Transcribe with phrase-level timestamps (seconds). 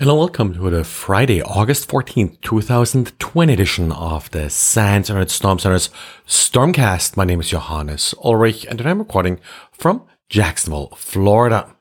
[0.00, 5.90] Hello, welcome to the Friday, August 14th, 2020 edition of the SANS Internet Storm Center's
[6.24, 7.16] Stormcast.
[7.16, 9.40] My name is Johannes Ulrich and I'm recording
[9.72, 11.74] from Jacksonville, Florida.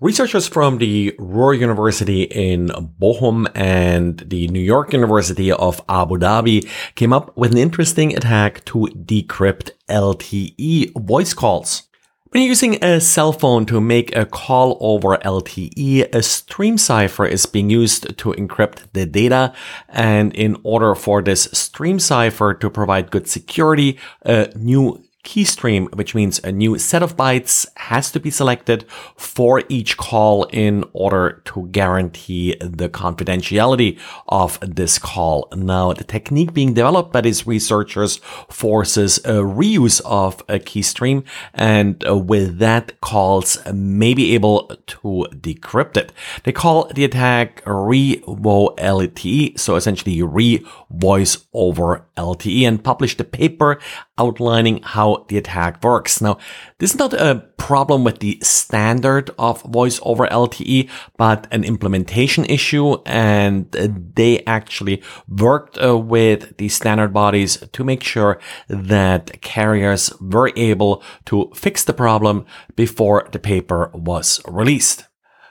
[0.00, 2.70] Researchers from the Ruhr University in
[3.00, 8.64] Bochum and the New York University of Abu Dhabi came up with an interesting attack
[8.64, 11.87] to decrypt LTE voice calls.
[12.30, 17.46] When using a cell phone to make a call over LTE, a stream cipher is
[17.46, 19.54] being used to encrypt the data.
[19.88, 25.88] And in order for this stream cipher to provide good security, a new key stream,
[25.92, 28.84] which means a new set of bytes has to be selected
[29.16, 35.48] for each call in order to guarantee the confidentiality of this call.
[35.54, 38.18] Now, the technique being developed by these researchers
[38.48, 45.26] forces a reuse of a keystream and uh, with that calls may be able to
[45.32, 46.12] decrypt it.
[46.44, 53.78] They call the attack ReVoLTE, so essentially re voice over LTE and published a paper
[54.18, 56.20] outlining how the attack works.
[56.20, 56.38] Now,
[56.78, 62.44] this is not a problem with the standard of voice over LTE, but an implementation
[62.46, 62.96] issue.
[63.04, 70.52] And they actually worked uh, with the standard bodies to make sure that carriers were
[70.56, 75.04] able to fix the problem before the paper was released.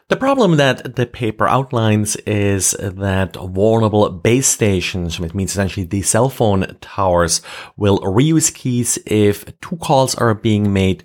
[0.10, 6.02] The problem that the paper outlines is that vulnerable base stations, which means essentially the
[6.02, 7.42] cell phone towers,
[7.76, 11.04] will reuse keys if two calls are being made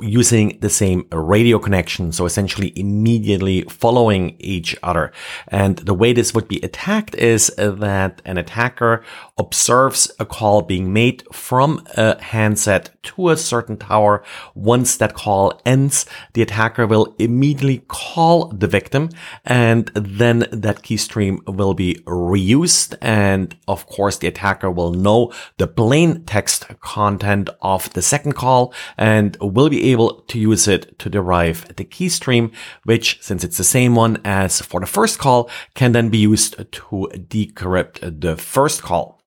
[0.00, 2.10] using the same radio connection.
[2.10, 5.12] So essentially immediately following each other.
[5.46, 9.04] And the way this would be attacked is that an attacker
[9.36, 14.22] observes a call being made from a handset to a certain tower.
[14.54, 19.08] Once that call ends, the attacker will immediately call the victim
[19.44, 22.96] and then that key stream will be reused.
[23.00, 28.72] And of course, the attacker will know the plain text content of the second call
[28.96, 32.52] and will be able to use it to derive the key stream,
[32.84, 36.56] which since it's the same one as for the first call can then be used
[36.70, 39.23] to decrypt the first call.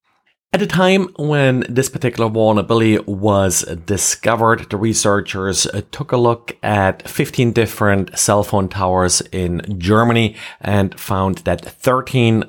[0.53, 7.07] At the time when this particular vulnerability was discovered, the researchers took a look at
[7.07, 12.43] 15 different cell phone towers in Germany and found that 13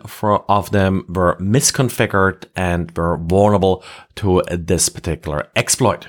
[0.48, 3.82] of them were misconfigured and were vulnerable
[4.14, 6.06] to this particular exploit.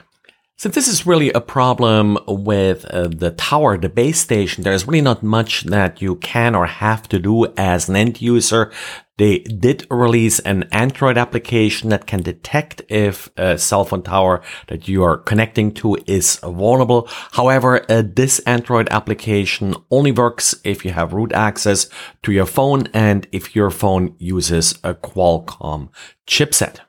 [0.59, 4.99] Since this is really a problem with uh, the tower, the base station, there's really
[4.99, 8.69] not much that you can or have to do as an end user.
[9.17, 14.89] They did release an Android application that can detect if a cell phone tower that
[14.89, 17.07] you are connecting to is vulnerable.
[17.31, 21.87] However, uh, this Android application only works if you have root access
[22.23, 25.87] to your phone and if your phone uses a Qualcomm
[26.27, 26.79] chipset.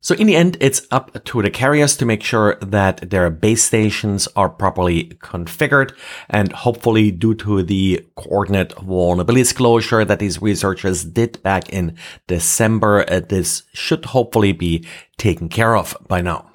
[0.00, 3.64] So in the end, it's up to the carriers to make sure that their base
[3.64, 5.92] stations are properly configured.
[6.30, 11.96] And hopefully due to the coordinate vulnerability disclosure that these researchers did back in
[12.28, 16.48] December, uh, this should hopefully be taken care of by now.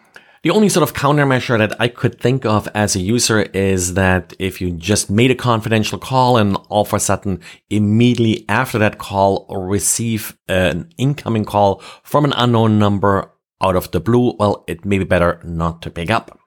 [0.44, 4.34] The only sort of countermeasure that I could think of as a user is that
[4.40, 7.40] if you just made a confidential call and all of a sudden
[7.70, 14.00] immediately after that call receive an incoming call from an unknown number out of the
[14.00, 16.40] blue, well, it may be better not to pick up.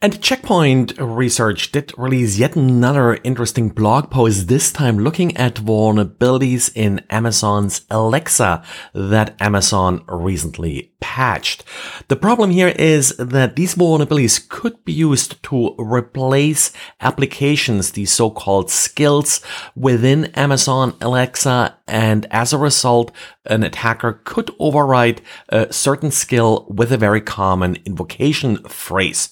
[0.00, 6.70] And Checkpoint Research did release yet another interesting blog post, this time looking at vulnerabilities
[6.72, 8.62] in Amazon's Alexa
[8.94, 11.64] that Amazon recently patched.
[12.06, 16.70] The problem here is that these vulnerabilities could be used to replace
[17.00, 19.40] applications, these so-called skills
[19.74, 21.76] within Amazon Alexa.
[21.88, 23.10] And as a result,
[23.46, 29.30] an attacker could override a certain skill with a very common invocation phrase.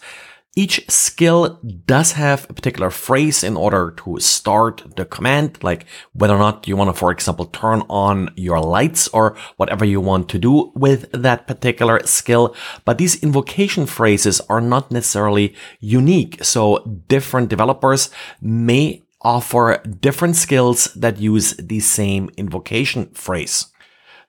[0.59, 6.35] Each skill does have a particular phrase in order to start the command, like whether
[6.35, 10.31] or not you want to, for example, turn on your lights or whatever you want
[10.31, 12.57] to do with that particular skill.
[12.87, 16.43] But these invocation phrases are not necessarily unique.
[16.43, 18.09] So different developers
[18.41, 23.67] may offer different skills that use the same invocation phrase.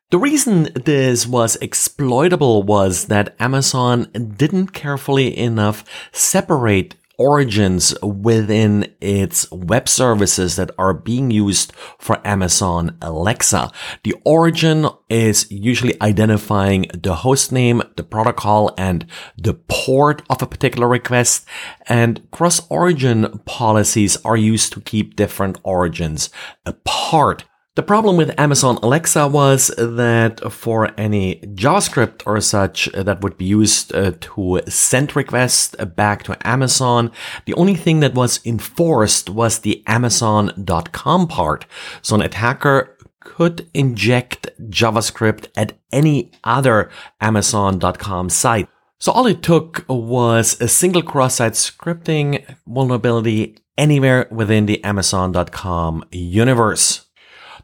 [0.09, 4.03] The reason this was exploitable was that Amazon
[4.37, 5.83] didn't carefully enough
[6.13, 13.69] separate origins within its web services that are being used for Amazon Alexa.
[14.03, 19.05] The origin is usually identifying the host name, the protocol, and
[19.37, 21.45] the port of a particular request.
[21.89, 26.29] And cross-origin policies are used to keep different origins
[26.65, 27.43] apart.
[27.77, 33.45] The problem with Amazon Alexa was that for any JavaScript or such that would be
[33.45, 37.11] used uh, to send requests back to Amazon,
[37.45, 41.67] the only thing that was enforced was the Amazon.com part.
[42.01, 46.89] So an attacker could inject JavaScript at any other
[47.21, 48.67] Amazon.com site.
[48.97, 57.06] So all it took was a single cross-site scripting vulnerability anywhere within the Amazon.com universe.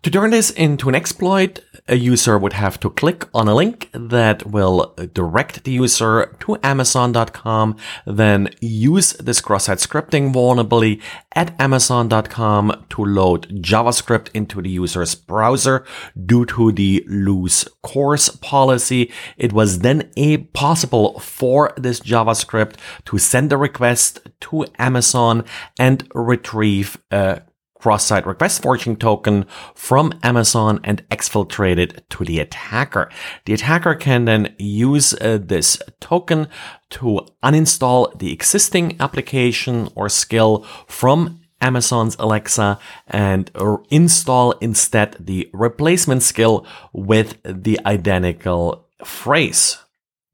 [0.04, 3.90] To turn this into an exploit, a user would have to click on a link
[3.94, 11.02] that will direct the user to Amazon.com, then use this cross-site scripting vulnerability
[11.34, 15.86] at Amazon.com to load JavaScript into the user's browser.
[16.26, 20.12] Due to the loose CORS policy, it was then
[20.52, 25.46] possible for this JavaScript to send a request to Amazon
[25.80, 27.42] and retrieve a
[27.84, 29.46] cross-site request forging token
[29.76, 33.10] from Amazon and exfiltrate it to the attacker.
[33.44, 36.48] The attacker can then use uh, this token
[36.92, 43.52] to uninstall the existing application or skill from Amazon's Alexa and
[43.90, 49.78] install instead the replacement skill with the identical phrase.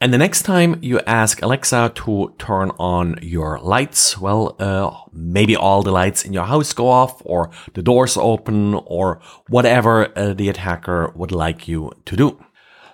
[0.01, 5.57] And the next time you ask Alexa to turn on your lights, well, uh, maybe
[5.57, 9.19] all the lights in your house go off or the doors open or
[9.49, 12.45] whatever uh, the attacker would like you to do.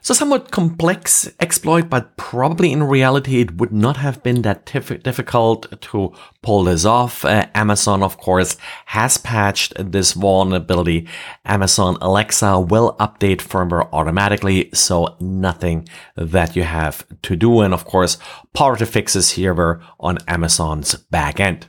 [0.06, 5.02] So somewhat complex exploit, but probably in reality it would not have been that tif-
[5.02, 6.14] difficult to
[6.44, 7.26] pull this off.
[7.26, 8.56] Uh, Amazon, of course,
[8.86, 11.08] has patched this vulnerability.
[11.44, 17.62] Amazon Alexa will update firmware automatically, so nothing that you have to do.
[17.62, 18.20] And of course,
[18.54, 21.64] part of the fixes here were on Amazon's backend.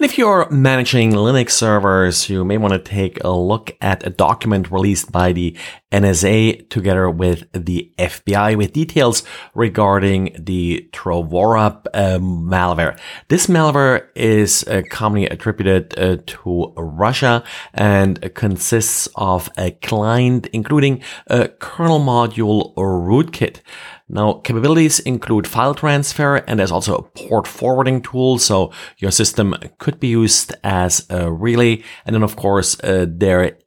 [0.00, 4.10] And if you're managing Linux servers, you may want to take a look at a
[4.10, 5.56] document released by the
[5.90, 9.24] NSA together with the FBI with details
[9.56, 12.96] regarding the Drovorub uh, malware.
[13.26, 17.42] This malware is uh, commonly attributed uh, to Russia
[17.74, 23.62] and consists of a client including a kernel module or rootkit.
[24.08, 28.38] Now, capabilities include file transfer and there's also a port forwarding tool.
[28.38, 31.82] So your system could be used as a relay.
[32.06, 33.58] And then, of course, uh, there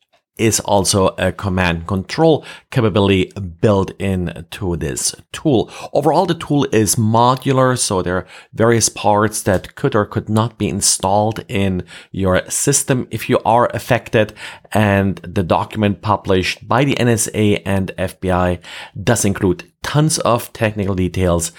[0.41, 5.71] is also a command control capability built into this tool.
[5.93, 10.57] Overall, the tool is modular, so there are various parts that could or could not
[10.57, 14.33] be installed in your system if you are affected.
[14.71, 18.59] And the document published by the NSA and FBI
[19.01, 21.51] does include tons of technical details,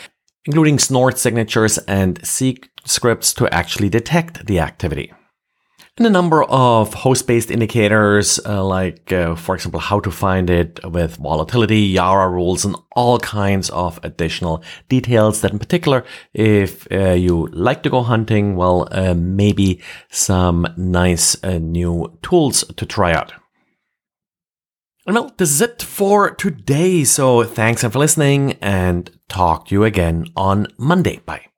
[0.44, 5.12] including snort signatures and Zeek scripts to actually detect the activity
[5.98, 10.80] and a number of host-based indicators, uh, like, uh, for example, how to find it
[10.90, 17.10] with volatility, Yara rules, and all kinds of additional details that in particular, if uh,
[17.10, 23.12] you like to go hunting, well, uh, maybe some nice uh, new tools to try
[23.12, 23.34] out.
[25.06, 27.04] Well, this is it for today.
[27.04, 31.20] So thanks for listening and talk to you again on Monday.
[31.26, 31.51] Bye.